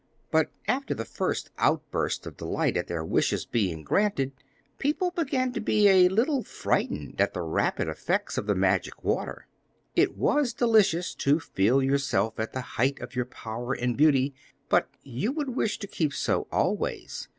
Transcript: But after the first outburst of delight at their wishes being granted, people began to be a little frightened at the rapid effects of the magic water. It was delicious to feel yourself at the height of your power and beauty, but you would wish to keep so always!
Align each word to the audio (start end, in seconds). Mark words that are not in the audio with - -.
But 0.31 0.49
after 0.67 0.95
the 0.95 1.05
first 1.05 1.51
outburst 1.59 2.25
of 2.25 2.35
delight 2.37 2.75
at 2.75 2.87
their 2.87 3.05
wishes 3.05 3.45
being 3.45 3.83
granted, 3.83 4.31
people 4.79 5.11
began 5.11 5.53
to 5.53 5.61
be 5.61 5.87
a 5.87 6.09
little 6.09 6.41
frightened 6.41 7.21
at 7.21 7.35
the 7.35 7.43
rapid 7.43 7.87
effects 7.87 8.35
of 8.35 8.47
the 8.47 8.55
magic 8.55 9.03
water. 9.03 9.45
It 9.95 10.17
was 10.17 10.55
delicious 10.55 11.13
to 11.17 11.39
feel 11.39 11.83
yourself 11.83 12.39
at 12.39 12.51
the 12.51 12.61
height 12.81 12.99
of 12.99 13.15
your 13.15 13.25
power 13.25 13.73
and 13.73 13.95
beauty, 13.95 14.33
but 14.69 14.89
you 15.03 15.31
would 15.33 15.49
wish 15.49 15.77
to 15.77 15.85
keep 15.85 16.15
so 16.15 16.47
always! 16.51 17.27